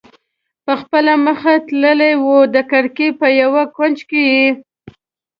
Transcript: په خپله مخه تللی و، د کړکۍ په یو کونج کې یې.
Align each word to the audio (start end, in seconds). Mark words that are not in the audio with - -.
په 0.65 0.73
خپله 0.81 1.13
مخه 1.25 1.53
تللی 1.67 2.13
و، 2.23 2.25
د 2.55 2.57
کړکۍ 2.71 3.09
په 3.19 3.27
یو 3.41 3.51
کونج 3.75 3.97
کې 4.09 4.21
یې. 4.33 4.47